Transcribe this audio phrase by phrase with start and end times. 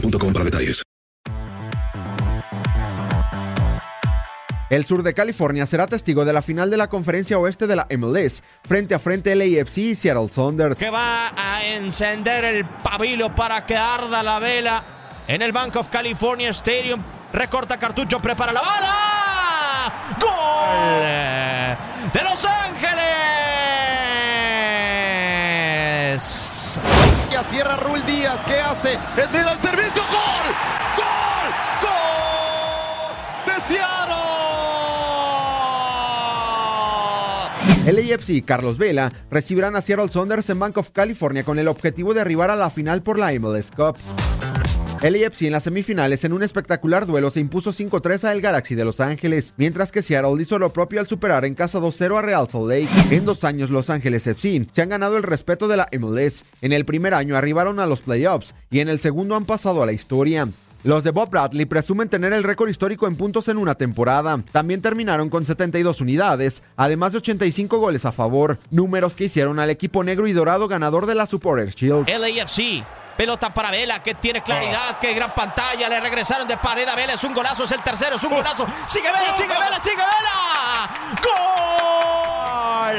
[0.00, 0.82] boostmobile.com para detalles.
[4.70, 7.86] El sur de California será testigo de la final de la conferencia oeste de la
[7.96, 10.78] MLS, frente a frente LAFC y Seattle Saunders.
[10.78, 14.84] Que va a encender el pabilo para que arda la vela
[15.26, 17.02] en el Bank of California Stadium.
[17.32, 19.92] Recorta cartucho, prepara la bala.
[20.20, 22.12] ¡Gol!
[22.12, 23.27] De Los Ángeles.
[27.38, 28.42] Ya cierra Rul Díaz.
[28.44, 28.94] ¿Qué hace?
[29.16, 30.02] Es medio al servicio.
[30.02, 30.54] ¡Gol!
[30.96, 31.52] ¡Gol!
[31.82, 33.14] ¡Gol!
[33.46, 34.16] ¡De Seattle!
[37.92, 42.12] LAFC y Carlos Vela recibirán a Seattle Saunders en Bank of California con el objetivo
[42.12, 43.96] de arribar a la final por la MLS Cup.
[45.02, 48.84] LAFC en las semifinales en un espectacular duelo se impuso 5-3 a el Galaxy de
[48.84, 52.48] Los Ángeles, mientras que Seattle hizo lo propio al superar en casa 2-0 a Real
[52.50, 52.88] Salt Lake.
[53.14, 56.44] En dos años Los Ángeles FC se han ganado el respeto de la MLS.
[56.62, 59.86] En el primer año arribaron a los playoffs y en el segundo han pasado a
[59.86, 60.48] la historia.
[60.84, 64.42] Los de Bob Bradley presumen tener el récord histórico en puntos en una temporada.
[64.52, 69.70] También terminaron con 72 unidades, además de 85 goles a favor, números que hicieron al
[69.70, 72.08] equipo negro y dorado ganador de la Supporters Shield.
[72.08, 72.84] LAFC.
[73.18, 75.88] Pelota para Vela, que tiene claridad, que gran pantalla.
[75.88, 77.14] Le regresaron de pared a Vela.
[77.14, 78.64] Es un golazo, es el tercero, es un golazo.
[78.86, 80.88] Sigue Vela, sigue Vela, sigue Vela.
[81.20, 82.98] ¡Gol!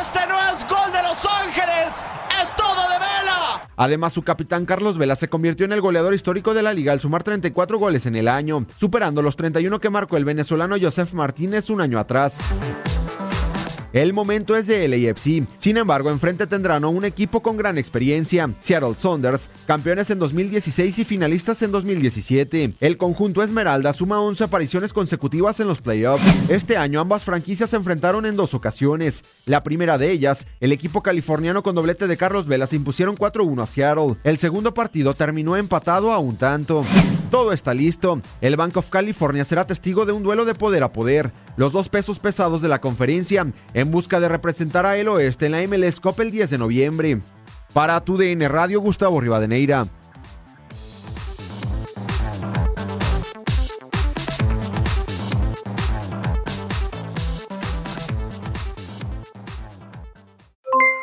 [0.00, 1.94] Este no es gol de Los Ángeles,
[2.42, 3.62] es todo de Vela.
[3.76, 6.98] Además, su capitán Carlos Vela se convirtió en el goleador histórico de la liga al
[6.98, 11.70] sumar 34 goles en el año, superando los 31 que marcó el venezolano Joseph Martínez
[11.70, 12.40] un año atrás.
[13.92, 15.48] El momento es de LAFC.
[15.56, 21.00] Sin embargo, enfrente tendrán a un equipo con gran experiencia, Seattle Saunders, campeones en 2016
[21.00, 22.74] y finalistas en 2017.
[22.78, 26.24] El conjunto Esmeralda suma 11 apariciones consecutivas en los playoffs.
[26.48, 29.24] Este año ambas franquicias se enfrentaron en dos ocasiones.
[29.46, 33.62] La primera de ellas, el equipo californiano con doblete de Carlos Vela se impusieron 4-1
[33.62, 34.16] a Seattle.
[34.22, 36.84] El segundo partido terminó empatado a un tanto.
[37.30, 38.20] Todo está listo.
[38.40, 41.30] El Bank of California será testigo de un duelo de poder a poder.
[41.56, 45.52] Los dos pesos pesados de la conferencia en busca de representar a el oeste en
[45.52, 47.20] la MLS Cup el 10 de noviembre.
[47.72, 49.86] Para tu DN Radio, Gustavo Rivadeneira.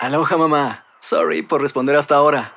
[0.01, 0.83] Aloha mamá.
[0.99, 2.56] Sorry por responder hasta ahora.